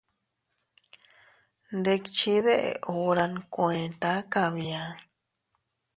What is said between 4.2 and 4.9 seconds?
kabia.